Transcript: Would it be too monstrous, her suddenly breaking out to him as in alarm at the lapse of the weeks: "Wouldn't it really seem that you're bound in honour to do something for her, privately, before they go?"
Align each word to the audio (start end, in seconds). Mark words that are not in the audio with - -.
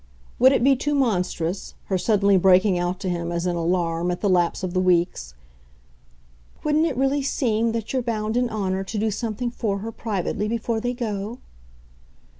Would 0.39 0.51
it 0.51 0.63
be 0.63 0.75
too 0.75 0.95
monstrous, 0.95 1.75
her 1.85 1.97
suddenly 1.99 2.35
breaking 2.35 2.79
out 2.79 2.99
to 3.01 3.07
him 3.09 3.31
as 3.31 3.45
in 3.45 3.55
alarm 3.55 4.09
at 4.09 4.19
the 4.21 4.29
lapse 4.29 4.63
of 4.63 4.73
the 4.73 4.79
weeks: 4.79 5.35
"Wouldn't 6.63 6.87
it 6.87 6.97
really 6.97 7.21
seem 7.21 7.71
that 7.73 7.93
you're 7.93 8.01
bound 8.01 8.35
in 8.35 8.49
honour 8.49 8.83
to 8.83 8.97
do 8.97 9.11
something 9.11 9.51
for 9.51 9.77
her, 9.77 9.91
privately, 9.91 10.47
before 10.47 10.81
they 10.81 10.93
go?" 10.95 11.37